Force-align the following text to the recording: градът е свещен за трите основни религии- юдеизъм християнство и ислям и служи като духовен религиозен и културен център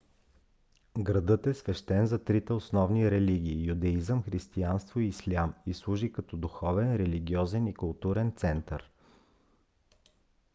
градът 0.99 1.47
е 1.47 1.53
свещен 1.53 2.05
за 2.05 2.23
трите 2.23 2.53
основни 2.53 3.11
религии- 3.11 3.65
юдеизъм 3.69 4.23
християнство 4.23 4.99
и 4.99 5.05
ислям 5.05 5.53
и 5.65 5.73
служи 5.73 6.11
като 6.13 6.37
духовен 6.37 6.95
религиозен 6.95 7.67
и 7.67 7.73
културен 7.73 8.31
център 8.31 8.89